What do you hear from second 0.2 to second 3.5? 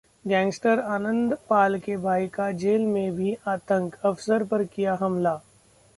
gangster Anandpal के भाई का जेल में भी